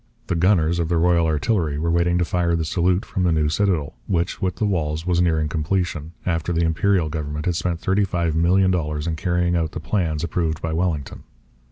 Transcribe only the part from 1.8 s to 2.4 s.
waiting to